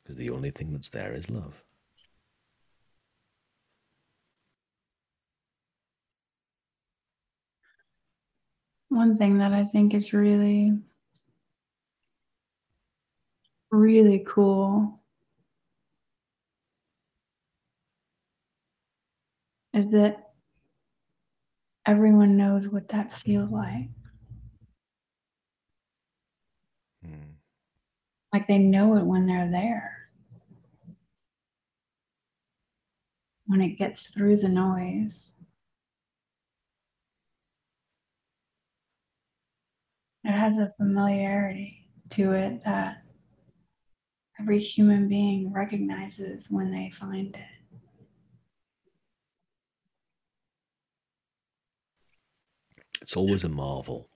Because 0.03 0.17
the 0.17 0.31
only 0.31 0.51
thing 0.51 0.73
that's 0.73 0.89
there 0.91 1.13
is 1.13 1.29
love. 1.29 1.63
One 8.99 9.15
thing 9.15 9.39
that 9.39 9.53
I 9.53 9.65
think 9.65 9.95
is 9.95 10.13
really, 10.13 10.77
really 13.71 14.25
cool 14.27 15.01
is 19.73 19.89
that 19.91 20.33
everyone 21.87 22.37
knows 22.37 22.69
what 22.69 22.89
that 22.89 23.13
feels 23.13 23.53
like. 23.53 23.89
Mm. 27.07 27.35
Like 28.33 28.49
they 28.49 28.59
know 28.59 28.97
it 28.97 29.05
when 29.05 29.29
they're 29.29 29.49
there. 29.49 30.09
When 33.47 33.61
it 33.61 33.79
gets 33.79 34.11
through 34.11 34.39
the 34.39 34.49
noise, 34.49 35.31
has 40.35 40.59
a 40.59 40.73
familiarity 40.77 41.89
to 42.11 42.33
it 42.33 42.63
that 42.65 43.03
every 44.41 44.59
human 44.59 45.09
being 45.09 45.53
recognizes 45.53 46.51
when 46.51 46.71
they 46.71 46.91
find 46.91 47.35
it. 47.35 47.81
It's 53.01 53.17
always 53.17 53.45
a 53.45 53.49
marvel 53.49 54.11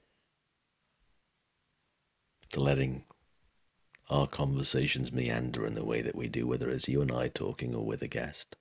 to 2.53 2.61
letting 2.61 3.05
our 4.11 4.27
conversations 4.27 5.13
meander 5.13 5.67
in 5.67 5.75
the 5.75 5.85
way 5.85 6.03
that 6.03 6.15
we 6.15 6.29
do, 6.29 6.47
whether 6.47 6.69
it's 6.69 6.89
you 6.89 7.01
and 7.01 7.11
I 7.11 7.29
talking 7.29 7.75
or 7.75 7.85
with 7.85 8.03
a 8.03 8.09
guest. 8.09 8.57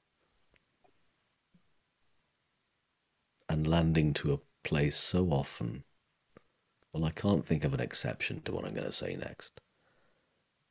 And 3.49 3.67
landing 3.67 4.13
to 4.15 4.33
a 4.33 4.39
place 4.63 4.95
so 4.95 5.31
often, 5.31 5.83
well, 6.93 7.06
I 7.06 7.12
can't 7.12 7.45
think 7.45 7.63
of 7.63 7.73
an 7.73 7.80
exception 7.80 8.41
to 8.41 8.51
what 8.51 8.65
I'm 8.65 8.73
going 8.73 8.86
to 8.86 8.91
say 8.91 9.15
next, 9.15 9.62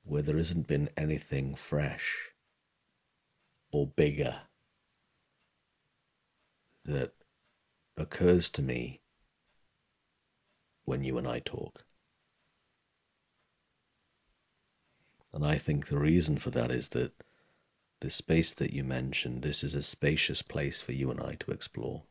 where 0.04 0.22
there 0.22 0.36
hasn't 0.36 0.66
been 0.66 0.90
anything 0.96 1.54
fresh 1.54 2.30
or 3.72 3.86
bigger 3.86 4.42
that 6.84 7.12
occurs 7.96 8.48
to 8.50 8.62
me 8.62 9.00
when 10.84 11.04
you 11.04 11.16
and 11.18 11.26
I 11.26 11.38
talk. 11.38 11.84
And 15.32 15.46
I 15.46 15.56
think 15.56 15.86
the 15.86 15.98
reason 15.98 16.38
for 16.38 16.50
that 16.50 16.70
is 16.70 16.88
that 16.88 17.12
the 18.00 18.10
space 18.10 18.50
that 18.50 18.72
you 18.72 18.82
mentioned, 18.82 19.42
this 19.42 19.62
is 19.62 19.74
a 19.74 19.82
spacious 19.82 20.42
place 20.42 20.80
for 20.80 20.92
you 20.92 21.10
and 21.10 21.20
I 21.20 21.36
to 21.40 21.50
explore. 21.52 22.02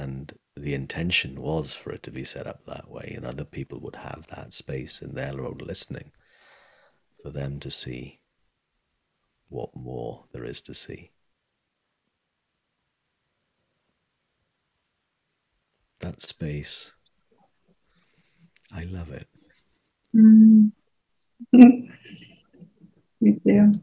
And 0.00 0.32
the 0.56 0.72
intention 0.72 1.42
was 1.42 1.74
for 1.74 1.92
it 1.92 2.02
to 2.04 2.10
be 2.10 2.24
set 2.24 2.46
up 2.46 2.64
that 2.64 2.90
way, 2.90 3.12
and 3.14 3.26
other 3.26 3.44
people 3.44 3.78
would 3.80 3.96
have 3.96 4.26
that 4.28 4.54
space 4.54 5.02
in 5.02 5.14
their 5.14 5.38
own 5.38 5.58
listening 5.58 6.12
for 7.22 7.28
them 7.28 7.60
to 7.60 7.70
see 7.70 8.20
what 9.50 9.76
more 9.76 10.24
there 10.32 10.44
is 10.44 10.62
to 10.62 10.72
see. 10.72 11.10
That 16.00 16.22
space, 16.22 16.94
I 18.72 18.84
love 18.84 19.12
it. 19.12 19.28
Mm. 20.16 20.72
Me 21.52 23.38
too. 23.46 23.74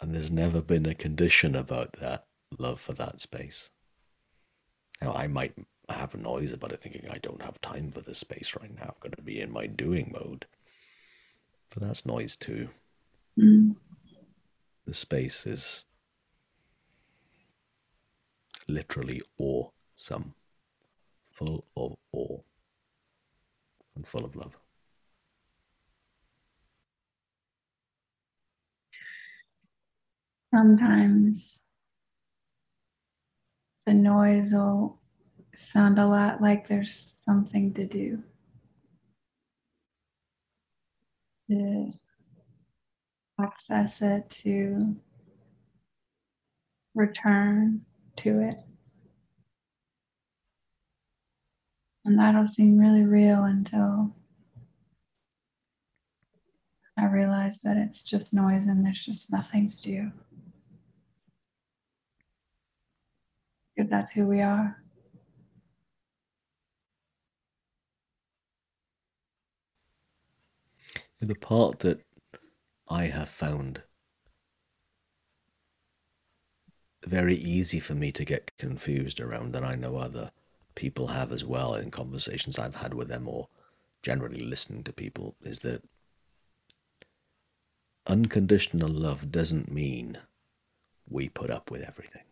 And 0.00 0.14
there's 0.14 0.30
never 0.30 0.62
been 0.62 0.86
a 0.86 0.94
condition 0.94 1.54
about 1.54 1.92
that 2.00 2.24
love 2.58 2.80
for 2.80 2.94
that 2.94 3.20
space. 3.20 3.70
Now, 5.06 5.12
I 5.12 5.28
might 5.28 5.54
have 5.88 6.16
a 6.16 6.18
noise 6.18 6.52
about 6.52 6.72
it 6.72 6.80
thinking 6.80 7.08
I 7.08 7.18
don't 7.18 7.40
have 7.40 7.60
time 7.60 7.92
for 7.92 8.00
this 8.00 8.18
space 8.18 8.56
right 8.60 8.74
now. 8.74 8.86
I'm 8.86 9.00
going 9.00 9.12
to 9.14 9.22
be 9.22 9.40
in 9.40 9.52
my 9.52 9.68
doing 9.68 10.12
mode. 10.12 10.46
But 11.70 11.84
that's 11.84 12.04
noise 12.04 12.34
too. 12.34 12.70
Mm. 13.38 13.76
The 14.84 14.94
space 14.94 15.46
is 15.46 15.84
literally 18.66 19.22
awesome, 19.38 20.34
full 21.30 21.64
of 21.76 21.94
awe 22.12 22.40
and 23.94 24.08
full 24.08 24.24
of 24.24 24.34
love. 24.34 24.58
Sometimes 30.52 31.60
the 33.86 33.94
noise 33.94 34.52
will 34.52 34.98
sound 35.54 35.98
a 35.98 36.06
lot 36.06 36.42
like 36.42 36.66
there's 36.66 37.14
something 37.24 37.72
to 37.74 37.86
do. 37.86 38.22
To 41.48 41.92
access 43.40 44.02
it, 44.02 44.28
to 44.42 44.96
return 46.96 47.82
to 48.16 48.40
it. 48.40 48.56
And 52.04 52.18
that'll 52.18 52.46
seem 52.46 52.78
really 52.78 53.04
real 53.04 53.44
until 53.44 54.16
I 56.98 57.06
realize 57.06 57.60
that 57.62 57.76
it's 57.76 58.02
just 58.02 58.32
noise 58.32 58.66
and 58.66 58.84
there's 58.84 59.04
just 59.04 59.30
nothing 59.30 59.68
to 59.68 59.80
do. 59.82 60.12
Because 63.76 63.90
that's 63.90 64.12
who 64.12 64.26
we 64.26 64.40
are. 64.40 64.76
The 71.20 71.34
part 71.34 71.80
that 71.80 72.02
I 72.88 73.04
have 73.04 73.28
found 73.28 73.82
very 77.04 77.34
easy 77.34 77.80
for 77.80 77.94
me 77.94 78.12
to 78.12 78.24
get 78.24 78.56
confused 78.58 79.20
around, 79.20 79.54
and 79.56 79.64
I 79.64 79.74
know 79.74 79.96
other 79.96 80.30
people 80.74 81.08
have 81.08 81.32
as 81.32 81.44
well 81.44 81.74
in 81.74 81.90
conversations 81.90 82.58
I've 82.58 82.74
had 82.76 82.94
with 82.94 83.08
them 83.08 83.28
or 83.28 83.48
generally 84.02 84.40
listening 84.40 84.84
to 84.84 84.92
people, 84.92 85.34
is 85.42 85.60
that 85.60 85.82
unconditional 88.06 88.90
love 88.90 89.32
doesn't 89.32 89.70
mean 89.70 90.18
we 91.08 91.28
put 91.28 91.50
up 91.50 91.70
with 91.70 91.82
everything. 91.82 92.25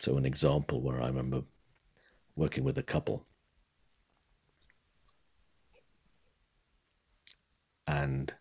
So, 0.00 0.16
an 0.16 0.24
example 0.24 0.80
where 0.80 1.00
I 1.02 1.08
remember 1.08 1.42
working 2.34 2.64
with 2.64 2.78
a 2.78 2.82
couple, 2.82 3.26
and 7.86 8.32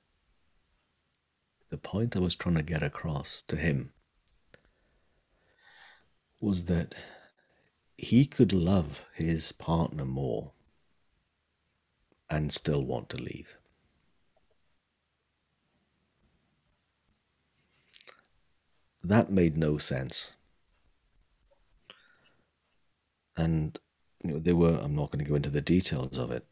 the 1.70 1.78
point 1.78 2.16
I 2.16 2.20
was 2.20 2.36
trying 2.36 2.56
to 2.56 2.64
get 2.64 2.82
across 2.82 3.44
to 3.48 3.56
him 3.56 3.92
was 6.40 6.66
that 6.66 6.96
he 7.98 8.26
could 8.26 8.54
love 8.54 9.04
his 9.14 9.52
partner 9.52 10.06
more 10.06 10.54
and 12.30 12.52
still 12.54 12.84
want 12.84 13.10
to 13.10 13.18
leave. 13.18 13.58
That 19.04 19.32
made 19.32 19.58
no 19.58 19.78
sense. 19.78 20.34
And 23.40 23.80
you 24.22 24.32
know, 24.32 24.40
there 24.40 24.58
were, 24.58 24.78
I'm 24.84 24.96
not 24.98 25.12
going 25.12 25.24
to 25.24 25.30
go 25.30 25.36
into 25.36 25.50
the 25.50 25.62
details 25.62 26.18
of 26.18 26.30
it, 26.30 26.46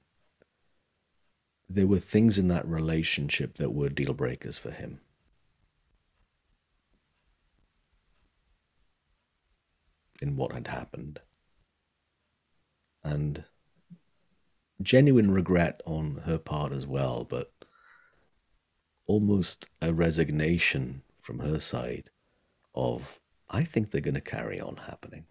there 1.68 1.86
were 1.86 2.00
things 2.00 2.40
in 2.40 2.48
that 2.48 2.66
relationship 2.66 3.56
that 3.56 3.72
were 3.74 3.90
deal 3.90 4.14
breakers 4.14 4.58
for 4.58 4.72
him. 4.72 5.02
In 10.22 10.38
what 10.38 10.54
had 10.54 10.68
happened 10.68 11.20
and 13.04 13.44
genuine 14.82 15.32
regret 15.32 15.82
on 15.86 16.22
her 16.24 16.38
part 16.38 16.72
as 16.72 16.88
well, 16.88 17.26
but 17.26 17.52
almost 19.08 19.68
a 19.82 19.94
resignation 19.94 21.02
from 21.20 21.40
her 21.40 21.60
side 21.60 22.12
of, 22.74 23.20
I 23.50 23.66
think 23.66 23.92
they're 23.92 24.00
going 24.00 24.14
to 24.14 24.22
carry 24.22 24.62
on 24.62 24.78
happening. 24.78 25.26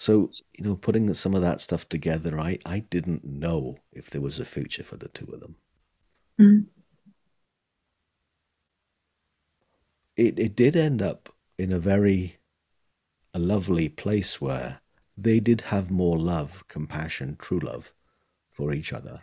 So, 0.00 0.30
you 0.56 0.64
know, 0.64 0.76
putting 0.76 1.12
some 1.12 1.34
of 1.34 1.42
that 1.42 1.60
stuff 1.60 1.86
together, 1.86 2.40
I, 2.40 2.56
I 2.64 2.78
didn't 2.78 3.22
know 3.22 3.76
if 3.92 4.08
there 4.08 4.22
was 4.22 4.40
a 4.40 4.46
future 4.46 4.82
for 4.82 4.96
the 4.96 5.08
two 5.08 5.26
of 5.26 5.40
them. 5.40 5.56
Mm. 6.40 6.66
It, 10.16 10.38
it 10.38 10.56
did 10.56 10.74
end 10.74 11.02
up 11.02 11.28
in 11.58 11.70
a 11.70 11.78
very 11.78 12.38
a 13.34 13.38
lovely 13.38 13.90
place 13.90 14.40
where 14.40 14.80
they 15.18 15.38
did 15.38 15.60
have 15.60 15.90
more 15.90 16.18
love, 16.18 16.66
compassion, 16.66 17.36
true 17.38 17.60
love 17.60 17.92
for 18.50 18.72
each 18.72 18.94
other. 18.94 19.22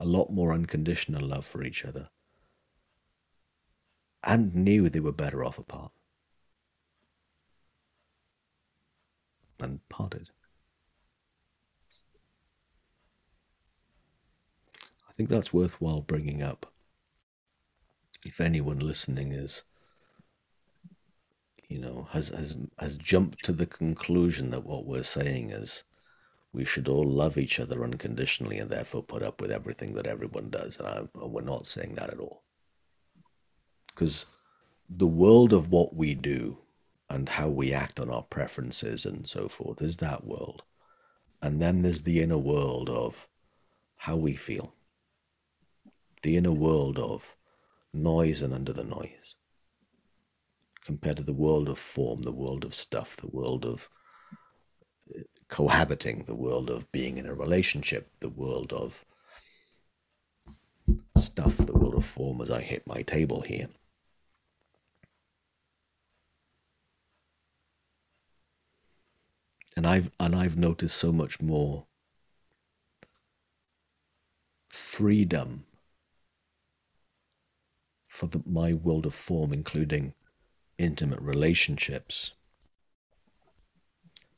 A 0.00 0.06
lot 0.06 0.32
more 0.32 0.54
unconditional 0.54 1.28
love 1.28 1.44
for 1.44 1.62
each 1.62 1.84
other. 1.84 2.08
And 4.24 4.54
knew 4.54 4.88
they 4.88 5.00
were 5.00 5.12
better 5.12 5.44
off 5.44 5.58
apart. 5.58 5.92
And 9.62 9.86
parted. 9.88 10.30
I 15.08 15.12
think 15.12 15.28
that's 15.28 15.52
worthwhile 15.52 16.00
bringing 16.00 16.42
up. 16.42 16.72
If 18.26 18.40
anyone 18.40 18.78
listening 18.80 19.32
is 19.32 19.64
you 21.68 21.78
know, 21.78 22.06
has, 22.10 22.28
has, 22.28 22.54
has 22.78 22.98
jumped 22.98 23.44
to 23.44 23.52
the 23.52 23.66
conclusion 23.66 24.50
that 24.50 24.64
what 24.66 24.84
we're 24.84 25.02
saying 25.02 25.50
is 25.50 25.84
we 26.52 26.66
should 26.66 26.86
all 26.86 27.08
love 27.08 27.38
each 27.38 27.58
other 27.58 27.82
unconditionally 27.82 28.58
and 28.58 28.68
therefore 28.70 29.02
put 29.02 29.22
up 29.22 29.40
with 29.40 29.50
everything 29.50 29.94
that 29.94 30.06
everyone 30.06 30.50
does. 30.50 30.78
And 30.78 30.86
I, 30.86 31.08
we're 31.14 31.40
not 31.42 31.66
saying 31.66 31.94
that 31.94 32.10
at 32.10 32.18
all. 32.20 32.42
because 33.94 34.26
the 34.88 35.06
world 35.06 35.52
of 35.52 35.70
what 35.70 35.94
we 35.94 36.14
do 36.14 36.58
and 37.12 37.28
how 37.28 37.46
we 37.46 37.74
act 37.74 38.00
on 38.00 38.10
our 38.10 38.22
preferences 38.22 39.04
and 39.04 39.28
so 39.28 39.46
forth 39.46 39.82
is 39.82 39.98
that 39.98 40.24
world. 40.24 40.62
And 41.42 41.60
then 41.60 41.82
there's 41.82 42.02
the 42.02 42.22
inner 42.22 42.38
world 42.38 42.88
of 42.88 43.28
how 43.96 44.16
we 44.16 44.34
feel, 44.34 44.72
the 46.22 46.38
inner 46.38 46.52
world 46.52 46.98
of 46.98 47.36
noise 47.92 48.40
and 48.40 48.54
under 48.54 48.72
the 48.72 48.84
noise, 48.84 49.36
compared 50.82 51.18
to 51.18 51.22
the 51.22 51.34
world 51.34 51.68
of 51.68 51.78
form, 51.78 52.22
the 52.22 52.32
world 52.32 52.64
of 52.64 52.74
stuff, 52.74 53.16
the 53.16 53.28
world 53.28 53.66
of 53.66 53.90
uh, 55.14 55.20
cohabiting, 55.48 56.24
the 56.26 56.34
world 56.34 56.70
of 56.70 56.90
being 56.92 57.18
in 57.18 57.26
a 57.26 57.34
relationship, 57.34 58.10
the 58.20 58.30
world 58.30 58.72
of 58.72 59.04
stuff, 61.14 61.58
the 61.58 61.74
world 61.74 61.94
of 61.94 62.06
form 62.06 62.40
as 62.40 62.50
I 62.50 62.62
hit 62.62 62.86
my 62.86 63.02
table 63.02 63.42
here. 63.42 63.68
And 69.76 69.86
I've 69.86 70.10
and 70.20 70.34
I've 70.36 70.56
noticed 70.56 70.96
so 70.96 71.12
much 71.12 71.40
more 71.40 71.86
freedom 74.68 75.64
for 78.06 78.26
the, 78.26 78.42
my 78.44 78.74
world 78.74 79.06
of 79.06 79.14
form, 79.14 79.52
including 79.52 80.14
intimate 80.78 81.20
relationships, 81.20 82.32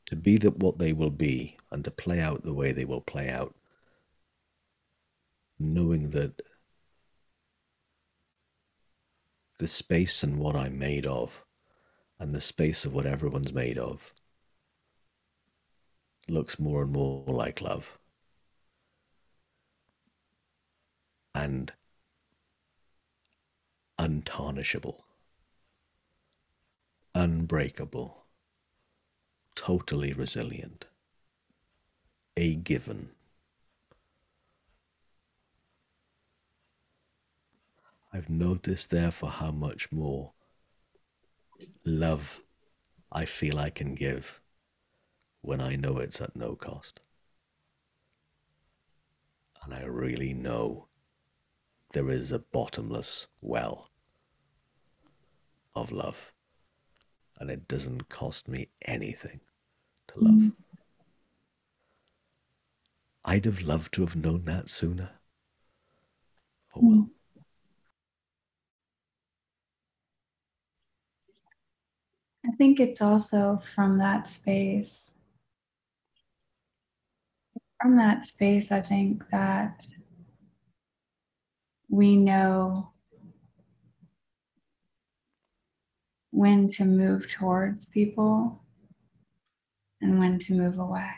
to 0.05 0.15
be 0.15 0.37
that 0.37 0.57
what 0.57 0.77
they 0.77 0.93
will 0.93 1.09
be 1.09 1.57
and 1.71 1.83
to 1.83 1.91
play 1.91 2.21
out 2.21 2.43
the 2.43 2.53
way 2.53 2.71
they 2.71 2.85
will 2.85 3.01
play 3.01 3.29
out, 3.29 3.53
knowing 5.59 6.11
that 6.11 6.41
the 9.59 9.67
space 9.67 10.23
and 10.23 10.37
what 10.37 10.55
I'm 10.55 10.77
made 10.77 11.05
of, 11.05 11.45
and 12.19 12.31
the 12.31 12.41
space 12.41 12.85
of 12.85 12.93
what 12.93 13.05
everyone's 13.05 13.53
made 13.53 13.77
of 13.77 14.13
looks 16.27 16.59
more 16.59 16.83
and 16.83 16.91
more 16.91 17.23
like 17.27 17.61
love. 17.61 17.97
And 21.33 21.73
untarnishable, 23.99 25.01
unbreakable, 27.13 28.25
totally 29.55 30.13
resilient, 30.13 30.85
a 32.37 32.55
given. 32.55 33.09
I've 38.13 38.29
noticed 38.29 38.91
therefore 38.91 39.29
how 39.29 39.51
much 39.51 39.91
more 39.91 40.31
love 41.83 42.39
I 43.11 43.25
feel 43.25 43.59
I 43.59 43.69
can 43.69 43.93
give 43.93 44.39
when 45.45 45.61
I 45.61 45.75
know 45.75 45.99
it's 45.99 46.21
at 46.21 46.35
no 46.35 46.55
cost. 46.55 47.01
And 49.63 49.75
I 49.75 49.83
really 49.83 50.33
know 50.33 50.87
there 51.93 52.09
is 52.09 52.31
a 52.31 52.39
bottomless 52.39 53.27
well 53.41 53.91
of 55.75 55.91
love. 55.91 56.33
And 57.39 57.51
it 57.51 57.67
doesn't 57.67 58.09
cost 58.09 58.47
me 58.47 58.69
anything 58.85 59.41
to 60.07 60.19
love. 60.19 60.51
I'd 63.23 63.45
have 63.45 63.61
loved 63.61 63.93
to 63.95 64.01
have 64.01 64.15
known 64.15 64.45
that 64.45 64.67
sooner. 64.67 65.11
Oh 66.75 66.79
well. 66.81 67.09
I 72.45 72.51
think 72.57 72.79
it's 72.79 73.01
also 73.01 73.61
from 73.75 73.97
that 73.97 74.27
space 74.27 75.14
from 77.81 77.97
that 77.97 78.25
space, 78.25 78.71
I 78.71 78.81
think 78.81 79.23
that 79.31 79.85
we 81.89 82.15
know 82.15 82.91
when 86.31 86.67
to 86.67 86.85
move 86.85 87.29
towards 87.29 87.85
people 87.85 88.61
and 90.01 90.19
when 90.19 90.39
to 90.39 90.53
move 90.53 90.77
away. 90.77 91.11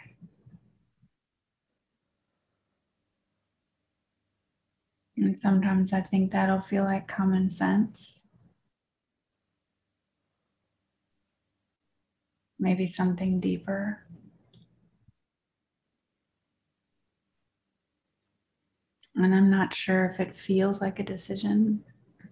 And 5.18 5.40
sometimes 5.40 5.94
I 5.94 6.02
think 6.02 6.32
that'll 6.32 6.62
feel 6.62 6.84
like 6.84 7.08
common 7.08 7.50
sense. 7.50 8.22
Maybe 12.60 12.88
something 12.88 13.40
deeper. 13.40 14.07
And 19.18 19.36
I'm 19.36 19.50
not 19.50 19.74
sure 19.74 20.06
if 20.06 20.20
it 20.22 20.34
feels 20.34 20.80
like 20.80 20.98
a 21.00 21.04
decision 21.04 21.84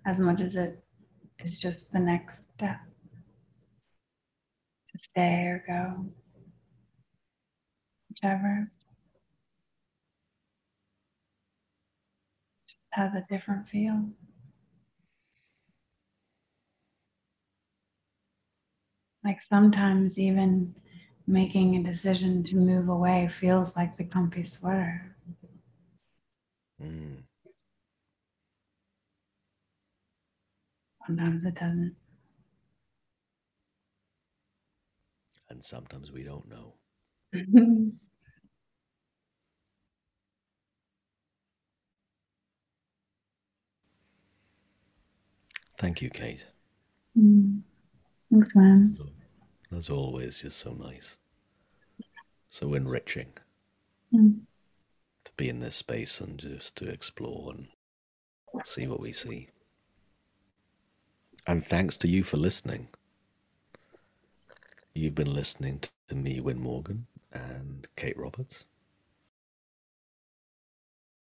as 0.05 0.19
much 0.21 0.39
as 0.39 0.55
it 0.55 0.81
is 1.39 1.59
just 1.59 1.91
the 1.91 1.99
next 1.99 2.43
step 2.55 2.79
to 4.91 4.97
stay 4.97 5.45
or 5.45 5.63
go, 5.67 6.05
whichever. 8.09 8.71
Just 12.67 12.77
has 12.91 13.13
a 13.15 13.25
different 13.27 13.67
feel. 13.69 14.11
Like 19.25 19.41
sometimes 19.41 20.17
even 20.17 20.73
making 21.27 21.75
a 21.75 21.83
decision 21.83 22.43
to 22.43 22.55
move 22.55 22.87
away 22.87 23.27
feels 23.27 23.75
like 23.75 23.97
the 23.97 24.05
comfy 24.05 24.45
sweater. 24.45 25.14
Mm. 26.81 27.23
Sometimes 31.05 31.45
it 31.45 31.55
doesn't. 31.55 31.95
And 35.49 35.63
sometimes 35.63 36.11
we 36.11 36.23
don't 36.23 36.47
know. 36.49 36.73
Thank 45.77 46.01
you, 46.01 46.09
Kate. 46.09 46.45
Mm. 47.17 47.61
Thanks, 48.31 48.55
man. 48.55 48.97
As 49.71 49.89
always, 49.89 50.39
just 50.39 50.57
so 50.57 50.73
nice. 50.73 51.17
So 52.49 52.73
enriching. 52.73 53.33
Mm 54.13 54.39
be 55.37 55.49
in 55.49 55.59
this 55.59 55.75
space 55.75 56.19
and 56.21 56.39
just 56.39 56.75
to 56.77 56.89
explore 56.89 57.53
and 57.53 57.67
see 58.65 58.87
what 58.87 58.99
we 58.99 59.11
see. 59.11 59.49
And 61.47 61.65
thanks 61.65 61.97
to 61.97 62.07
you 62.07 62.23
for 62.23 62.37
listening. 62.37 62.87
You've 64.93 65.15
been 65.15 65.33
listening 65.33 65.81
to 66.07 66.15
me, 66.15 66.39
Win 66.39 66.59
Morgan, 66.59 67.07
and 67.31 67.87
Kate 67.95 68.17
Roberts. 68.17 68.65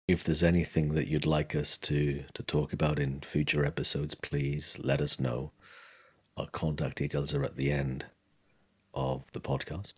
If 0.07 0.23
there's 0.23 0.43
anything 0.43 0.93
that 0.93 1.07
you'd 1.07 1.25
like 1.25 1.55
us 1.55 1.77
to, 1.79 2.23
to 2.33 2.43
talk 2.43 2.73
about 2.73 2.99
in 2.99 3.21
future 3.21 3.65
episodes, 3.65 4.13
please 4.13 4.77
let 4.81 5.01
us 5.01 5.19
know. 5.19 5.51
Our 6.37 6.47
contact 6.47 6.97
details 6.97 7.33
are 7.33 7.43
at 7.43 7.55
the 7.55 7.71
end 7.71 8.05
of 8.93 9.31
the 9.31 9.41
podcast 9.41 9.95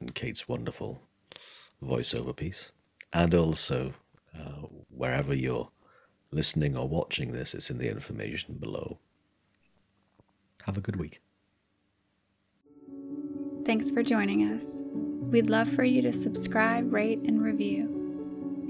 and 0.00 0.14
Kate's 0.14 0.48
wonderful 0.48 1.02
voiceover 1.82 2.34
piece. 2.34 2.72
And 3.12 3.34
also, 3.34 3.94
uh, 4.38 4.66
wherever 4.90 5.34
you're 5.34 5.70
listening 6.30 6.76
or 6.76 6.88
watching 6.88 7.32
this, 7.32 7.54
it's 7.54 7.70
in 7.70 7.78
the 7.78 7.90
information 7.90 8.54
below. 8.54 8.98
Have 10.64 10.76
a 10.76 10.80
good 10.80 10.96
week. 10.96 11.20
Thanks 13.64 13.90
for 13.90 14.02
joining 14.02 14.52
us. 14.52 14.64
We'd 15.30 15.50
love 15.50 15.68
for 15.68 15.84
you 15.84 16.02
to 16.02 16.12
subscribe, 16.12 16.92
rate, 16.92 17.20
and 17.20 17.42
review. 17.42 17.94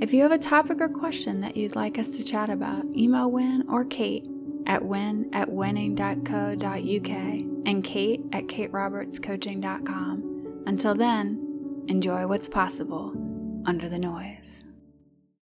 If 0.00 0.12
you 0.12 0.22
have 0.22 0.32
a 0.32 0.38
topic 0.38 0.80
or 0.80 0.88
question 0.88 1.40
that 1.40 1.56
you'd 1.56 1.76
like 1.76 1.98
us 1.98 2.12
to 2.12 2.24
chat 2.24 2.50
about, 2.50 2.84
email 2.96 3.30
Win 3.30 3.64
or 3.68 3.84
Kate 3.84 4.28
at 4.66 4.84
win 4.84 5.30
at 5.32 5.50
winning.co.uk 5.50 7.10
and 7.10 7.84
Kate 7.84 8.20
at 8.32 8.46
katerobertscoaching.com. 8.46 10.62
Until 10.66 10.94
then, 10.94 11.84
enjoy 11.88 12.26
what's 12.26 12.48
possible 12.48 13.27
under 13.66 13.88
the 13.88 13.98
noise. 13.98 14.64